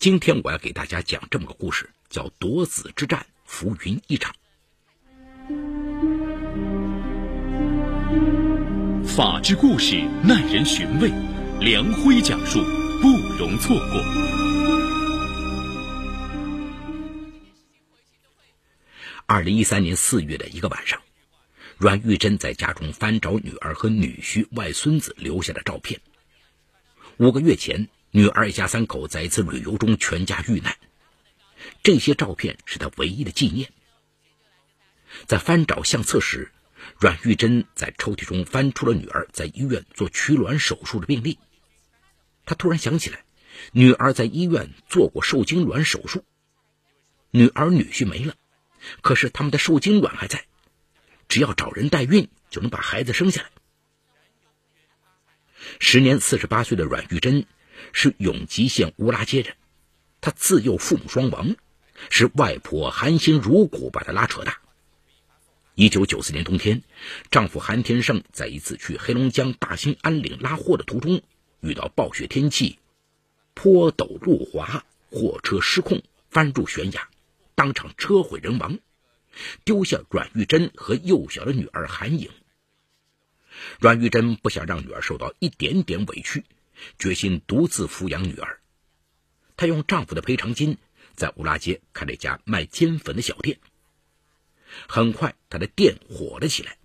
[0.00, 4.34] 今天我要给大家讲这么个故事，叫夺子之战，浮云一场。
[9.04, 11.10] 法治故事耐人寻味，
[11.60, 12.60] 梁辉讲述
[13.02, 14.00] 不容错过。
[19.26, 20.98] 二零一三年四月的一个晚上，
[21.76, 26.00] 阮玉珍在家中翻找女儿和女婿、外孙子留下的照片。
[27.18, 27.86] 五个月前。
[28.12, 30.76] 女儿一家三口在一次旅游中全家遇难，
[31.82, 33.72] 这些照片是他唯一的纪念。
[35.26, 36.50] 在翻找相册时，
[36.98, 41.38] 阮玉珍在抽屉中翻出了女儿在医院做取卵手术的病历。
[42.44, 43.22] 他突然想起来，
[43.70, 46.24] 女儿在医院做过受精卵手术，
[47.30, 48.34] 女儿女婿没了，
[49.02, 50.46] 可是他们的受精卵还在，
[51.28, 53.50] 只要找人代孕就能把孩子生下来。
[55.78, 57.46] 时年四十八岁的阮玉珍。
[57.92, 59.54] 是永吉县乌拉街人，
[60.20, 61.56] 他自幼父母双亡，
[62.10, 64.58] 是外婆含辛茹苦把他拉扯大。
[65.74, 66.82] 一九九四年冬天，
[67.30, 71.22] 丈夫韩天胜在一次去黑龙江大兴安岭拉货的途中，
[71.60, 72.78] 遇到暴雪天气，
[73.54, 77.08] 坡陡路滑，货车失控翻入悬崖，
[77.54, 78.78] 当场车毁人亡，
[79.64, 82.28] 丢下阮玉珍和幼小的女儿韩颖。
[83.78, 86.44] 阮玉珍不想让女儿受到一点点委屈。
[86.98, 88.60] 决心独自抚养女儿，
[89.56, 90.78] 她用丈夫的赔偿金
[91.14, 93.58] 在乌拉街开了一家卖煎粉的小店。
[94.88, 96.78] 很快，她的店火了起来。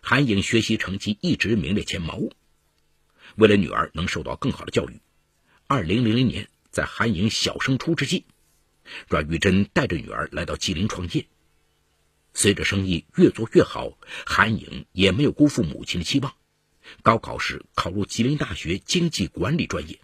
[0.00, 2.20] 韩颖学习成绩一直名列前茅。
[3.36, 5.00] 为了女儿能受到更好的教育，
[5.66, 8.26] 二零零零年，在韩颖小升初之际，
[9.08, 11.26] 阮玉珍带着女儿来到吉林创业。
[12.34, 16.34] 随着生意越做越好，韩颖也没有辜负母亲的期望。
[17.02, 19.98] 高考时考入吉林大学经济管理专业。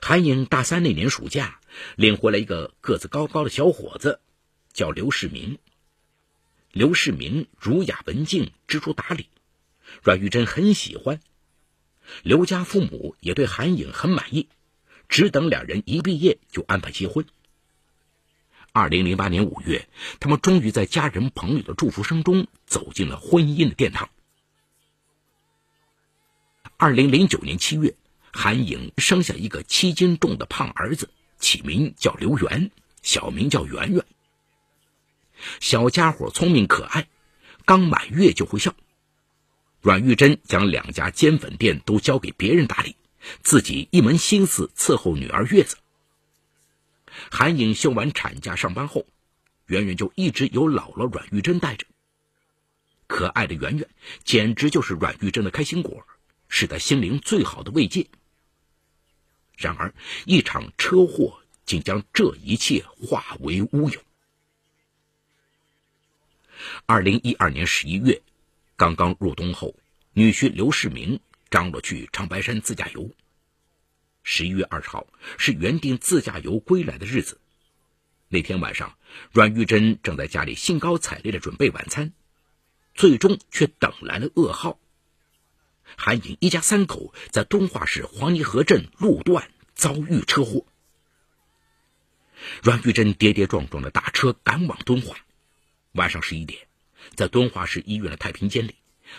[0.00, 1.60] 韩颖大三那年暑假，
[1.96, 4.20] 领回来一个个子高高的小伙子，
[4.72, 5.58] 叫刘世明。
[6.72, 9.26] 刘世明儒雅文静，知书达理，
[10.02, 11.20] 阮玉珍很喜欢。
[12.22, 14.48] 刘家父母也对韩颖很满意，
[15.08, 17.26] 只等两人一毕业就安排结婚。
[18.72, 19.88] 二零零八年五月，
[20.20, 24.08] 他们终于在家人朋友的祝福声中走进了婚姻的殿堂。
[26.82, 27.94] 二零零九年七月，
[28.32, 32.70] 韩颖生下一个七斤重的胖儿子，起名叫刘元，
[33.02, 34.02] 小名叫圆圆。
[35.60, 37.06] 小家伙聪明可爱，
[37.66, 38.74] 刚满月就会笑。
[39.82, 42.96] 阮玉珍将两家煎粉店都交给别人打理，
[43.42, 45.76] 自己一门心思伺候女儿月子。
[47.30, 49.04] 韩颖休完产假上班后，
[49.66, 51.86] 圆圆就一直由姥姥阮玉珍带着。
[53.06, 53.86] 可爱的圆圆
[54.24, 56.06] 简直就是阮玉珍的开心果。
[56.50, 58.06] 是他心灵最好的慰藉。
[59.56, 59.94] 然而，
[60.26, 64.02] 一场车祸竟将这一切化为乌有。
[66.84, 68.20] 二零一二年十一月，
[68.76, 69.74] 刚刚入冬后，
[70.12, 73.10] 女婿刘世明张罗去长白山自驾游。
[74.24, 75.06] 十一月二十号
[75.38, 77.40] 是原定自驾游归来的日子。
[78.28, 78.96] 那天晚上，
[79.32, 82.12] 阮玉珍正在家里兴高采烈的准备晚餐，
[82.94, 84.79] 最终却等来了噩耗。
[85.96, 90.64] 韩颖一家三口在敦化市黄泥河镇路段遭遇车祸。
[92.62, 95.16] 阮玉珍跌跌撞撞的打车赶往敦化。
[95.92, 96.66] 晚上十一点，
[97.14, 98.76] 在敦化市医院的太平间里，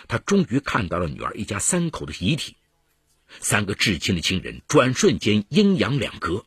[0.08, 2.56] 他终于看到了女儿一家三口的遗体。
[3.40, 6.44] 三个至亲的亲人转瞬间阴阳两隔。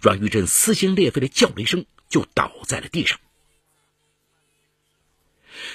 [0.00, 3.18] 阮玉珍撕心裂肺的叫了一声，就倒在了地上。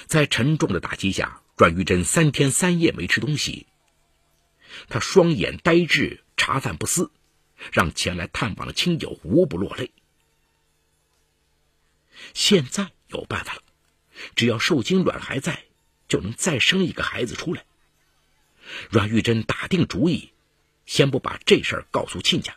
[0.06, 1.42] 在沉重的打击下。
[1.56, 3.66] 阮玉珍三天三夜没吃东西，
[4.88, 7.10] 他双眼呆滞，茶饭不思，
[7.72, 9.90] 让前来探望的亲友无不落泪。
[12.34, 13.62] 现在有办法了，
[14.34, 15.64] 只要受精卵还在，
[16.08, 17.64] 就能再生一个孩子出来。
[18.90, 20.32] 阮玉珍打定主意，
[20.84, 22.54] 先不把这事儿告诉亲家，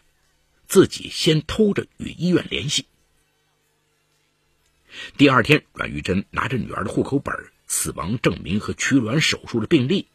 [0.67, 2.85] 自己先偷着与医院联系。
[5.17, 7.33] 第二天，阮玉珍拿着女儿的户口本
[7.69, 10.07] 死亡证明和取卵手术的病历，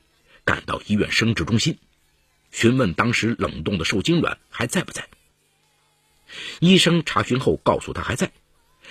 [0.44, 1.78] 赶到医院生殖中心，
[2.50, 5.08] 询问当时冷冻的受精卵还在不在。
[6.58, 8.32] 医生查询后告诉他还在，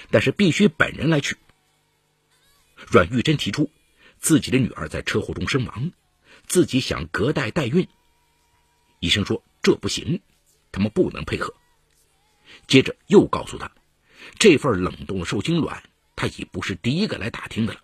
[0.10, 1.36] 但是必须本人来取。
[2.90, 3.70] 阮玉珍提出
[4.18, 5.92] 自己的女儿在车祸中身亡，
[6.48, 7.88] 自己想隔代代孕。
[9.02, 10.22] 医生说这不行，
[10.72, 11.54] 他们不能配合。
[12.66, 13.70] 接着又告诉他，
[14.40, 15.84] 这份冷冻的受精卵
[16.16, 17.82] 他已不是第一个来打听的了。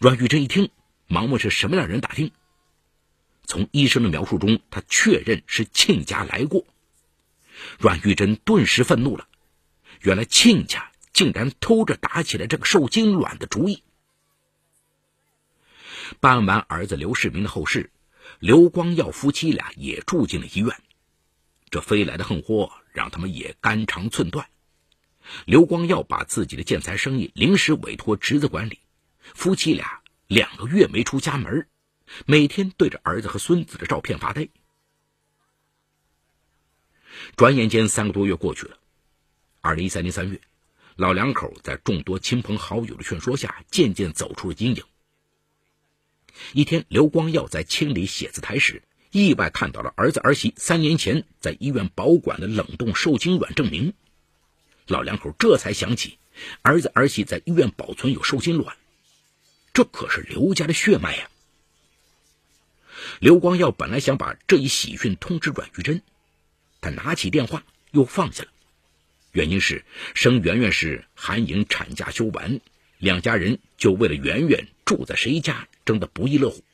[0.00, 0.70] 阮玉珍一听，
[1.08, 2.30] 忙问是什么样人打听。
[3.46, 6.64] 从医生的描述中，他确认是亲家来过，
[7.80, 9.26] 阮玉珍顿时愤怒了，
[10.02, 13.82] 原来亲家竟然偷着打起了这个受精卵的主意。
[16.20, 17.90] 办完儿子刘世民的后事，
[18.38, 20.72] 刘光耀夫妻俩也住进了医院。
[21.70, 24.48] 这飞来的横祸让他们也肝肠寸断。
[25.44, 28.78] 刘光耀把自己的建材生意临时委托侄子管理，
[29.34, 31.68] 夫妻俩两个月没出家门，
[32.26, 34.48] 每天对着儿子和孙子的照片发呆。
[37.36, 38.78] 转眼间三个多月过去了，
[39.60, 40.40] 二零一三年三月，
[40.96, 44.84] 老两口在众多亲朋好友的劝说下，渐渐走出了阴影。
[46.52, 53.94] 一天，刘光耀在清理写字台时，意外看到了儿子儿媳三年前在医院保管的冷冻受精卵证明。
[54.86, 56.18] 老两口这才想起，
[56.62, 58.76] 儿子儿媳在医院保存有受精卵，
[59.78, 61.30] 这可是刘家的血脉呀。
[63.20, 66.02] 刘光耀本来想把这一喜讯通知阮玉珍，
[66.80, 68.48] 他拿起电话又放下了，
[69.30, 69.84] 原因是
[70.16, 72.60] 生圆圆时韩颖产假休完，
[72.98, 76.64] 两家人就为了圆圆住在谁家争得不亦乐乎。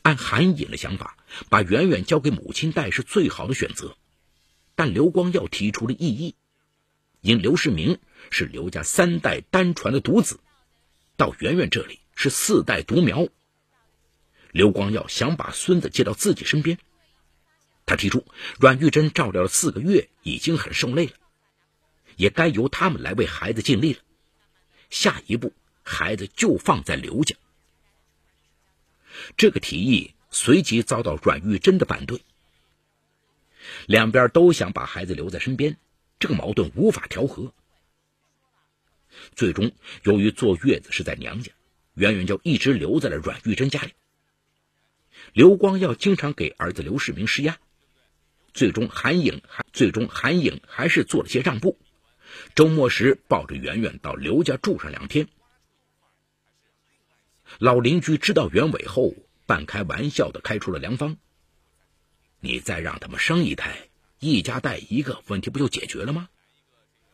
[0.00, 1.18] 按韩颖的想法，
[1.50, 3.98] 把圆圆交给母亲带是最好的选择，
[4.74, 6.34] 但刘光耀提出了异议。
[7.20, 7.98] 因刘世明
[8.30, 10.40] 是刘家三代单传的独子，
[11.20, 13.28] 到圆圆这里是四代独苗。
[14.52, 16.78] 刘光耀想把孙子接到自己身边，
[17.84, 18.26] 他提出
[18.58, 21.12] 阮玉珍照料了四个月，已经很受累了，
[22.16, 24.00] 也该由他们来为孩子尽力了。
[24.88, 25.52] 下一步，
[25.82, 27.36] 孩子就放在刘家。
[29.36, 32.24] 这个提议随即遭到阮玉珍的反对，
[33.84, 35.76] 两边都想把孩子留在身边。
[36.18, 37.52] 这个矛盾无法调和，
[39.34, 39.72] 最终
[40.04, 41.52] 由于坐月子是在娘家，
[41.94, 43.92] 圆圆就一直留在了阮玉珍家里。
[45.32, 47.58] 刘光耀经常给儿子刘世明施压，
[48.54, 51.78] 最终韩颖还最终韩颖还是做了些让步，
[52.54, 55.28] 周末时抱着圆圆到刘家住上两天。
[57.58, 59.14] 老邻居知道原委后，
[59.46, 61.16] 半开玩笑的开出了良方：
[62.40, 63.88] 你再让他们生一胎。
[64.20, 66.28] 一家带一个，问题不就解决了吗？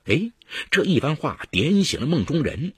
[0.06, 0.30] 哎，
[0.70, 2.74] 这一番话点醒了梦中人。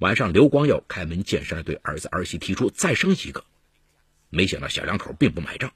[0.00, 3.44] 晚上，刘光耀开门见山的对儿子儿媳提出再生一个，
[4.28, 5.72] 没想到小两口并不买账，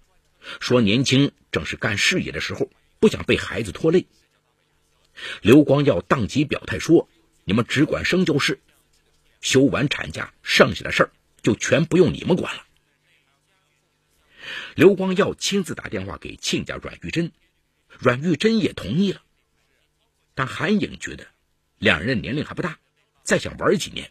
[0.59, 2.69] 说年轻正是干事业的时候，
[2.99, 4.07] 不想被孩子拖累。
[5.41, 7.09] 刘光耀当即表态说
[7.45, 8.59] ：“你们只管生就是，
[9.41, 11.13] 休完产假，剩下的事儿
[11.43, 12.65] 就全不用你们管了。”
[14.75, 17.31] 刘光耀亲自打电话给亲家阮玉珍，
[18.01, 19.23] 阮玉珍也同意了。
[20.35, 21.27] 但韩颖觉得
[21.79, 22.79] 两人年龄还不大，
[23.23, 24.11] 再想玩几年，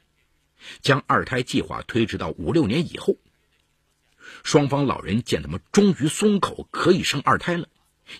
[0.82, 3.16] 将二胎计划推迟到五六年以后。
[4.44, 7.68] 双方老人见他们终于松口可以生二胎了，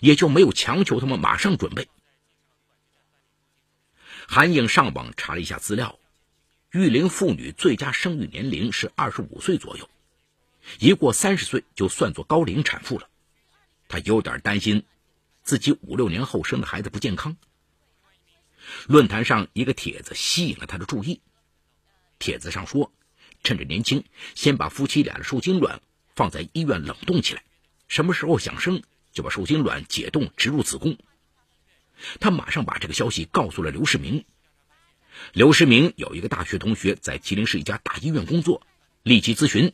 [0.00, 1.88] 也就没有强求他们马上准备。
[4.26, 5.98] 韩颖上网查了一下资料，
[6.70, 9.88] 育龄妇女最佳生育年龄是二十五岁左右。
[10.78, 13.08] 一过三十岁就算作高龄产妇了，
[13.88, 14.84] 她有点担心
[15.42, 17.36] 自己五六年后生的孩子不健康。
[18.86, 21.20] 论坛上一个帖子吸引了他的注意，
[22.18, 22.92] 帖子上说，
[23.42, 24.04] 趁着年轻，
[24.34, 25.80] 先把夫妻俩的受精卵
[26.14, 27.42] 放在医院冷冻起来，
[27.88, 28.82] 什么时候想生
[29.12, 30.96] 就把受精卵解冻植入子宫。
[32.20, 34.24] 他马上把这个消息告诉了刘世明。
[35.32, 38.66] 刘世明有一个大学同学在吉林市一家大医院工作，
[39.02, 39.72] 立即咨询。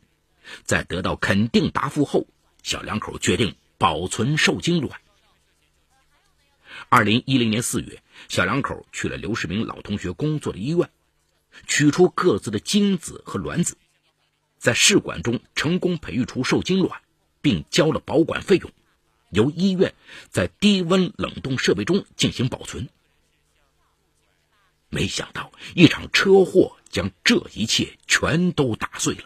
[0.65, 2.27] 在得到肯定答复后，
[2.63, 5.01] 小两口决定保存受精卵。
[6.89, 10.91] 二零一零年四月，小两口去了刘世明老同学工作的医院，
[11.67, 13.77] 取出各自的精子和卵子，
[14.59, 17.01] 在试管中成功培育出受精卵，
[17.41, 18.71] 并交了保管费用，
[19.31, 19.95] 由医院
[20.31, 22.89] 在低温冷冻设备中进行保存。
[24.91, 29.25] 没想到，一场车祸将这一切全都打碎了。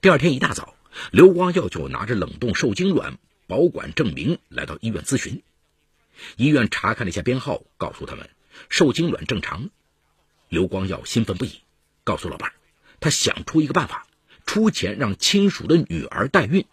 [0.00, 0.76] 第二天一大早，
[1.10, 5.42] 刘光耀就拿着冷冻受精卵保管证明来到医院咨询。
[6.36, 8.28] 医院查看了一下编号，告诉他们
[8.68, 9.70] 受精卵正常。
[10.48, 11.60] 刘光耀兴奋不已，
[12.04, 12.54] 告诉老伴儿，
[13.00, 14.06] 他想出一个办法，
[14.46, 16.64] 出钱让亲属的女儿代孕。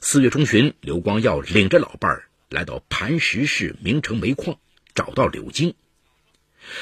[0.00, 4.58] 四月中旬，刘光耀领着老伴儿来到磐石市明城煤矿，
[4.94, 5.74] 找到柳晶。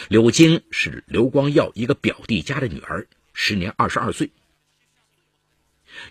[0.09, 3.07] 柳晶是刘光耀一个表弟家的女儿。
[3.33, 4.33] 时年二十二岁，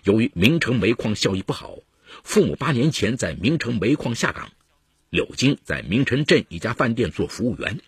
[0.04, 1.78] 由于明城煤矿效益不好，
[2.24, 4.50] 父母八年前在明城煤矿下岗，
[5.10, 7.80] 柳晶在明城镇一家饭店做服务员。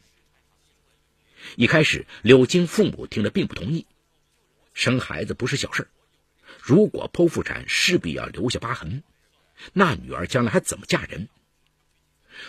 [1.56, 3.87] 一开始，柳晶父母听了并不同意，
[4.75, 5.88] 生孩子不是小事
[6.62, 9.02] 如果剖腹产势必要留下疤痕，
[9.73, 11.28] 那女儿将来还怎么嫁人？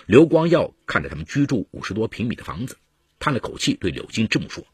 [0.05, 2.77] 刘光耀看着他们居住五十多平米的房子，
[3.19, 4.65] 叹了口气，对柳晶这么说：“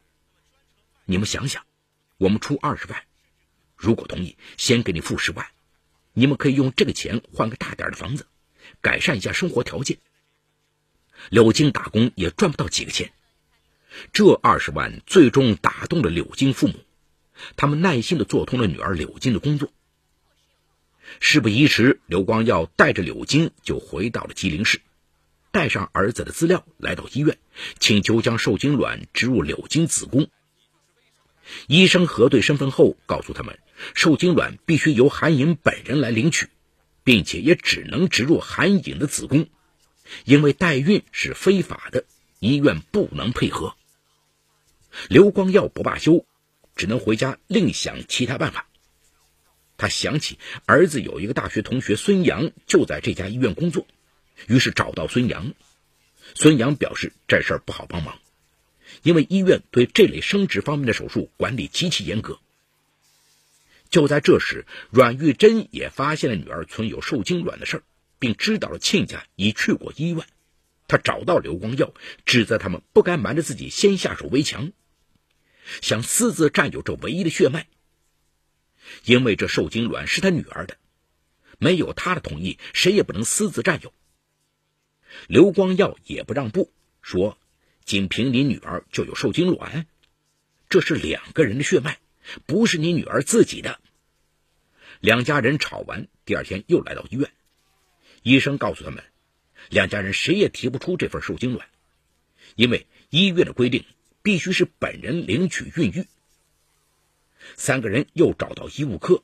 [1.05, 1.65] 你们想想，
[2.17, 3.03] 我们出二十万，
[3.77, 5.48] 如果同意，先给你付十万，
[6.13, 8.25] 你们可以用这个钱换个大点的房子，
[8.81, 10.00] 改善一下生活条件。
[11.29, 13.13] 柳金打工也赚不到几个钱，
[14.13, 16.74] 这二十万最终打动了柳金父母，
[17.55, 19.72] 他们耐心的做通了女儿柳金的工作。
[21.19, 24.81] 事不宜迟，刘光耀带着柳金就回到了吉林市。
[25.51, 27.39] 带上儿子的资料，来到医院，
[27.79, 30.29] 请求将受精卵植入柳金子宫。
[31.67, 33.57] 医生核对身份后，告诉他们，
[33.93, 36.50] 受精卵必须由韩颖本人来领取，
[37.03, 39.48] 并且也只能植入韩颖的子宫，
[40.25, 42.05] 因为代孕是非法的，
[42.39, 43.75] 医院不能配合。
[45.10, 46.25] 刘光耀不罢休，
[46.75, 48.67] 只能回家另想其他办法。
[49.77, 53.86] 他想起儿子有一个大学同学孙杨就在这家医院工作。
[54.48, 55.53] 于是找到孙杨，
[56.34, 58.19] 孙杨表示这事儿不好帮忙，
[59.03, 62.39] 因为医院对这类生殖方面的手术管理极其严格。
[63.89, 67.84] 就在这时，阮玉珍也发现了女儿存有受精卵的事儿，
[68.20, 70.25] 并知道了亲家已去过医院。
[70.88, 71.94] 他找到刘光耀，
[72.25, 74.72] 指责他们不该瞒着自己先下手为强，
[75.82, 77.67] 想私自占有这唯一的血脉，
[79.03, 80.77] 因为这受精卵是他女儿的，
[81.58, 83.94] 没有他的同意，谁也不能私自占有。
[85.27, 87.38] 刘光耀也不让步，说
[87.84, 89.88] ：“仅凭你女儿就有受精卵，
[90.70, 92.00] 这是两个人的血脉，
[92.46, 93.79] 不是你女儿自己的。”
[95.00, 97.31] 两家人吵完，第二天又来到医院，
[98.24, 99.03] 医生告诉他们，
[99.69, 101.67] 两家人谁也提不出这份受精卵，
[102.55, 103.86] 因为医院的规定
[104.22, 106.07] 必须是本人领取孕育。
[107.55, 109.24] 三个人又找到医务科，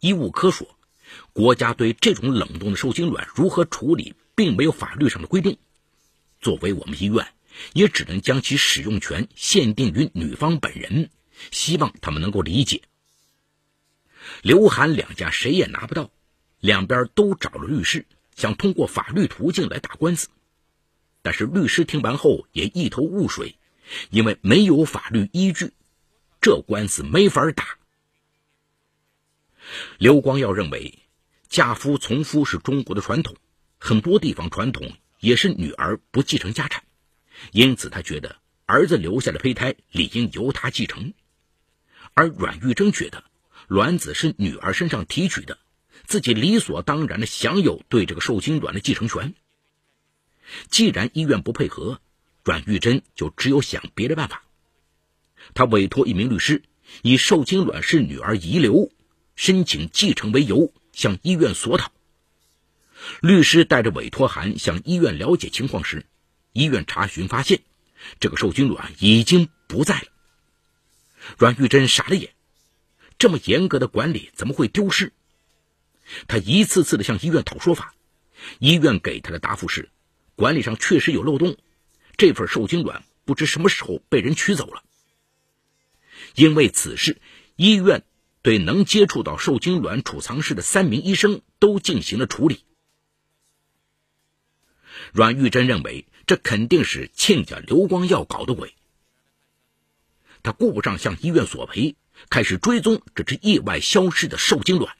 [0.00, 0.76] 医务科说，
[1.32, 4.14] 国家对这种冷冻的受精卵如何处理？
[4.34, 5.56] 并没有法律上的规定，
[6.42, 7.26] 作为我们医院，
[7.72, 11.08] 也只能将其使用权限定于女方本人。
[11.50, 12.82] 希望他们能够理解。
[14.42, 16.10] 刘韩两家谁也拿不到，
[16.60, 20.28] 两边都找了律师，想通过法律途径来打官司，
[21.22, 23.56] 但是律师听完后也一头雾水，
[24.10, 25.72] 因为没有法律依据，
[26.40, 27.78] 这官司没法打。
[29.98, 30.98] 刘光耀认为，
[31.48, 33.36] 嫁夫从夫是中国的传统。
[33.78, 36.82] 很多地方传统也是女儿不继承家产，
[37.52, 41.12] 因此他觉得儿子留下的胚胎理应由他继承。
[42.16, 43.24] 而阮玉珍觉得
[43.68, 45.58] 卵子是女儿身上提取的，
[46.06, 49.34] 自己理所当然的享有对这个受精卵的继承权。
[50.70, 52.00] 既然医院不配合，
[52.42, 54.44] 阮玉珍就只有想别的办法。
[55.52, 56.62] 他委托一名律师，
[57.02, 58.90] 以受精卵是女儿遗留、
[59.34, 61.92] 申请继承为由，向医院索讨。
[63.20, 66.06] 律师带着委托函向医院了解情况时，
[66.54, 67.60] 医院查询发现，
[68.20, 70.06] 这个受精卵已经不在了。
[71.38, 72.34] 阮玉珍傻了眼，
[73.18, 75.12] 这么严格的管理怎么会丢失？
[76.28, 77.94] 他一次次的向医院讨说法，
[78.58, 79.90] 医院给他的答复是，
[80.34, 81.56] 管理上确实有漏洞，
[82.16, 84.82] 这份受精卵不知什么时候被人取走了。
[86.34, 87.20] 因为此事，
[87.56, 88.04] 医院
[88.42, 92.64] 对能接触到受精卵储藏室的三名医生都进行了处理。
[95.12, 98.74] 阮玉珍认为，这肯定是亲家刘光耀搞的鬼。
[100.46, 101.96] 他顾不上向医院索赔，
[102.30, 104.94] 开始追踪这只意外消失的受精卵。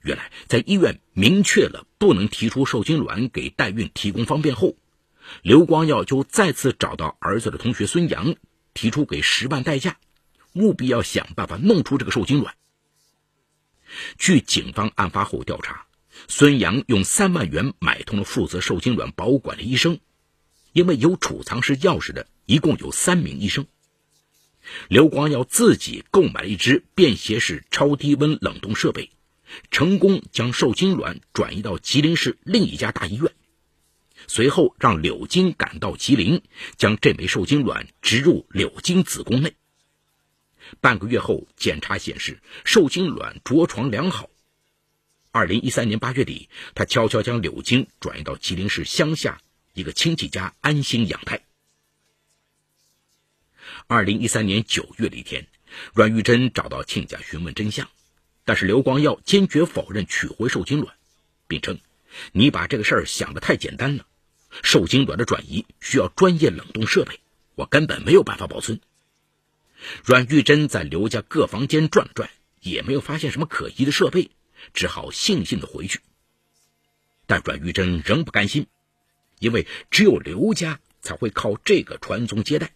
[0.00, 4.76] 原来，在医院明确了不能提出受精卵给代孕提供方便后，
[5.42, 8.36] 刘光耀就再次找到儿子的同学孙阳，
[8.74, 9.98] 提出给十万代价，
[10.52, 12.54] 务必要想办法弄出这个受精卵。
[14.18, 15.86] 据警方案发后调查。
[16.28, 19.98] 孙杨用三万元买通了负责受精卵保管的医生，
[20.72, 23.66] 因为有储藏室钥匙的一共有三名医生。
[24.88, 29.10] 刘光耀自己购买了一只便携式超低温冷冻设备，
[29.70, 33.30] 成功将受精卵转移到吉林市另一家大医院，
[34.26, 36.40] 随后让柳金赶到吉林，
[36.76, 39.54] 将这枚受精卵植入柳金子宫内。
[40.80, 44.30] 半个月后，检查显示受精卵着床良好。
[45.30, 49.42] 二零一三年八月底，他悄悄将柳晶转移到吉林市乡下
[49.74, 51.43] 一个亲戚家安心养胎。
[53.86, 55.46] 二零一三年九月的一天，
[55.92, 57.86] 阮玉珍找到亲家询问真相，
[58.46, 60.96] 但是刘光耀坚决否认取回受精卵，
[61.46, 61.78] 并称
[62.32, 64.06] ：“你把这个事儿想得太简单了，
[64.62, 67.20] 受精卵的转移需要专业冷冻设备，
[67.56, 68.80] 我根本没有办法保存。”
[70.02, 72.30] 阮玉珍在刘家各房间转了转，
[72.62, 74.30] 也没有发现什么可疑的设备，
[74.72, 76.00] 只好悻悻的回去。
[77.26, 78.66] 但阮玉珍仍不甘心，
[79.40, 82.72] 因为只有刘家才会靠这个传宗接代。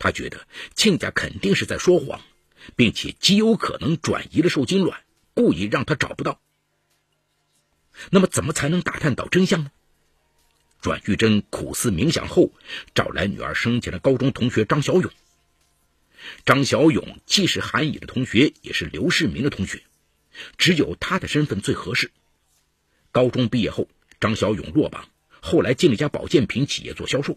[0.00, 2.20] 他觉得亲家肯定是在说谎，
[2.74, 5.04] 并且极有可能转移了受精卵，
[5.34, 6.40] 故意让他找不到。
[8.10, 9.70] 那么，怎么才能打探到真相呢？
[10.82, 12.50] 阮玉珍苦思冥想后，
[12.94, 15.12] 找来女儿生前的高中同学张小勇。
[16.46, 19.82] 张小勇既是韩乙的同学，也是刘世民的同学，
[20.56, 22.10] 只有他的身份最合适。
[23.12, 23.86] 高中毕业后，
[24.18, 27.36] 张小勇落榜，后来进了一家保健品企业做销售。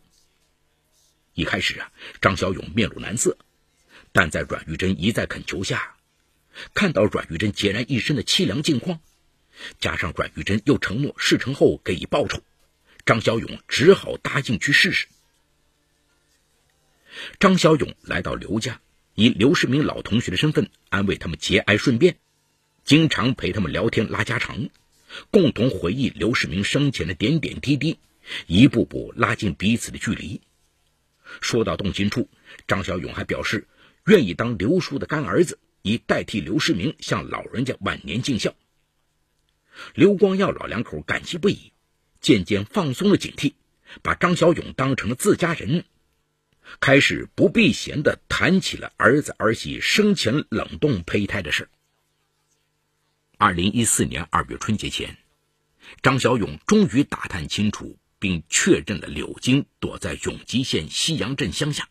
[1.34, 3.38] 一开始啊，张小勇面露难色，
[4.12, 5.96] 但在阮玉珍一再恳求下，
[6.74, 9.00] 看到阮玉珍孑然一身的凄凉境况，
[9.80, 12.42] 加上阮玉珍又承诺事成后给予报酬，
[13.06, 15.08] 张小勇只好答应去试试。
[17.40, 18.82] 张小勇来到刘家，
[19.16, 22.18] 以刘世民老同学的身份安慰他们节哀顺变，
[22.84, 24.70] 经常陪他们聊天拉家常，
[25.32, 27.98] 共同回忆刘世民生前的点点滴滴，
[28.46, 30.42] 一步步拉近彼此的距离。
[31.42, 32.30] 说到动心处，
[32.68, 33.68] 张小勇还表示
[34.06, 38.54] 愿意当刘叔的干儿子，以代替刘世明向老人家晚年尽孝。
[39.96, 41.72] 刘光耀老两口感激不已，
[42.22, 43.54] 渐渐放松了警惕，
[44.02, 45.86] 把张小勇当成了自家人。
[46.80, 51.68] 开始不避嫌的谈起了儿子儿媳生前冷冻胚胎的事。
[53.38, 55.18] 二零一四年二月春节前，
[56.02, 61.90] 张小勇终于打探清楚并确认了柳京躲在永吉县西阳镇乡下。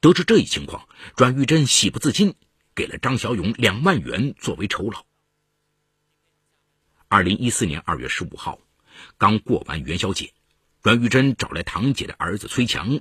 [0.00, 2.34] 得知这一情况，阮玉珍喜不自禁，
[2.74, 5.04] 给了张小勇两万元作为酬劳。
[7.08, 8.58] 二零一四年二月十五号，
[9.18, 10.32] 刚过完元宵节，
[10.80, 13.00] 阮玉珍找来堂姐的儿子崔强。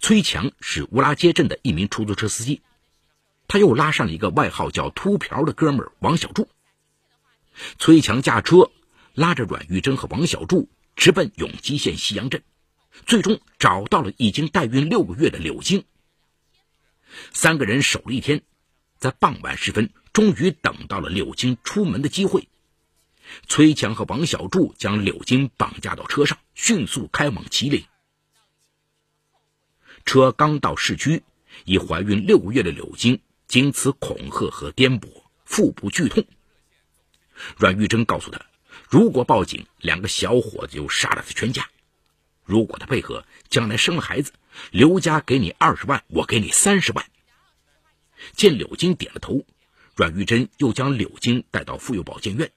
[0.00, 2.60] 崔强是乌拉街镇的一名出租车司机，
[3.48, 6.46] 他又拉上了一个外号叫“秃瓢”的哥们儿王小柱。
[7.78, 8.70] 崔强驾车
[9.14, 12.42] 拉着阮玉珍和王小柱直奔永吉县西阳镇，
[13.06, 15.84] 最终找到了已经代孕六个月的柳晶。
[17.32, 18.42] 三个人守了一天，
[18.98, 22.48] 在傍晚时分，终于等到了柳晶出门的机会。
[23.48, 27.84] 崔强和王小柱将柳晶绑架到车上，迅速开往吉林。
[30.04, 31.22] 车刚到市区，
[31.64, 36.26] 已怀孕六个月的柳晶经此恐吓和颠簸，腹部剧痛。
[37.56, 38.44] 阮玉珍告诉他，
[38.94, 41.64] 如果报警，两个小伙子就杀了他全家；
[42.44, 44.32] 如果他配合，将来生了孩子，
[44.70, 47.04] 刘家给你二十万，我给你三十万。
[48.36, 49.44] 见柳晶点了头，
[49.96, 52.52] 阮玉珍又将柳晶带到妇幼保健院。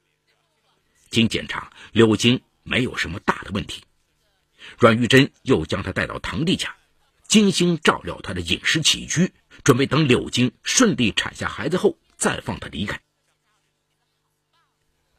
[1.10, 3.82] 经检查，柳晶没有什么大的问题。
[4.78, 6.76] 阮玉珍又将她带到堂弟家。
[7.28, 13.02] 精心照料她的饮食起居，准备等柳晶顺利产下孩子后再放她离开。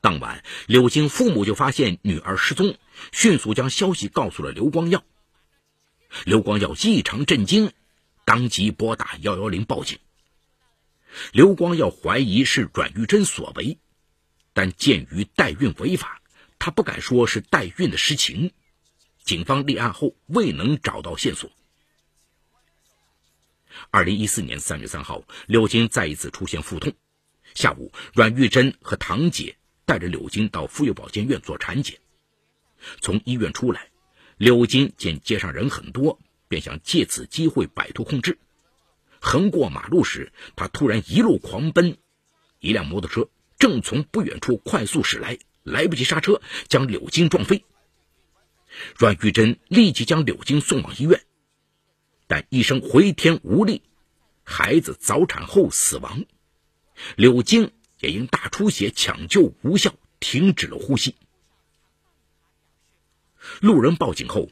[0.00, 2.76] 当晚，柳晶父母就发现女儿失踪，
[3.12, 5.04] 迅速将消息告诉了刘光耀。
[6.24, 7.72] 刘光耀异常震惊，
[8.24, 9.98] 当即拨打幺幺零报警。
[11.32, 13.78] 刘光耀怀疑是阮玉珍所为，
[14.52, 16.22] 但鉴于代孕违法，
[16.58, 18.52] 他不敢说是代孕的实情。
[19.24, 21.50] 警方立案后未能找到线索。
[23.90, 26.92] 二零一四年三月三号，柳晶再一次出现腹痛。
[27.54, 29.56] 下午，阮玉珍和堂姐
[29.88, 31.98] 带着柳晶到妇幼保健院做产检。
[33.00, 33.88] 从医院出来，
[34.36, 38.38] 柳晶见街上人很多，便想借此机会摆脱控制。
[39.18, 41.96] 横过马路时，他突然一路狂奔，
[42.60, 47.64] 一辆摩托车正从不远处快速驶来，来不及刹车，将柳晶撞飞。
[48.94, 51.22] 阮玉珍立即将柳晶送往医院。
[52.26, 53.80] 但医生回天无力，
[54.44, 56.26] 孩子早产后死亡，
[57.16, 61.14] 柳晶也因大出血抢救无效，停止了呼吸。
[63.60, 64.50] 路人报警后，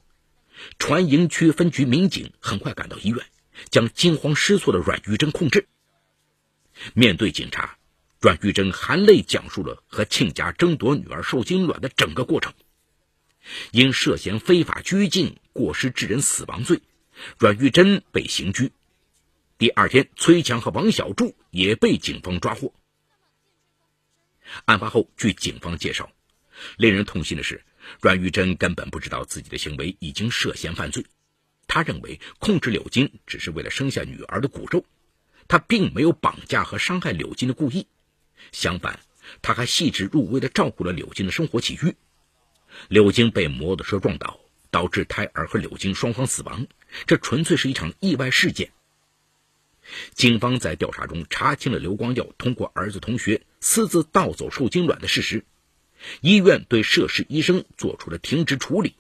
[0.79, 3.27] 船营区分局民警很快赶到医院，
[3.71, 5.69] 将惊慌失措的阮玉珍控制。
[6.95, 7.79] 面对警察，
[8.21, 12.53] 阮玉珍含泪讲述了和亲家争夺女儿受精卵的整个过程。
[13.71, 16.81] 因涉嫌非法拘禁、过失致人死亡罪。
[17.39, 18.73] 阮玉珍被刑拘，
[19.57, 22.75] 第二天，崔强和王小柱也被警方抓获。
[24.65, 26.11] 案发后，据警方介绍，
[26.79, 27.63] 令人痛心的是，
[28.01, 31.05] 阮玉珍根本不知道自己的行为已经涉嫌犯罪。
[31.69, 34.85] 他认为控制柳金只是为了生下女儿的骨肉，
[35.49, 37.87] 他并没有绑架和伤害柳金的故意。
[38.53, 38.99] 相反，
[39.43, 41.95] 他还细致入微地照顾了柳金的生活起居。
[42.89, 44.41] 柳金被摩托车撞倒。
[44.69, 46.67] 导致胎儿和柳晶双方死亡，
[47.07, 48.73] 这纯粹是一场意外事件。
[50.15, 55.45] 警方在调查中查清了刘光耀通过儿子同学私自盗走受精卵的事实，
[56.21, 58.97] 医院对涉事医生做出了停职处理。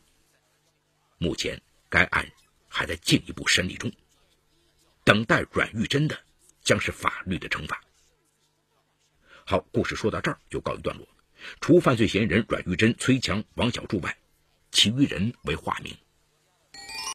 [1.18, 2.30] 目前该案
[2.68, 3.90] 还在进一步审理中，
[5.04, 6.18] 等待阮玉珍的
[6.62, 7.82] 将是法律的惩罚。
[9.44, 11.06] 好，故事说到这儿就告一段落。
[11.60, 14.16] 除犯罪嫌疑人阮玉珍、崔强、王小柱外，
[14.72, 15.96] 其余人为化名。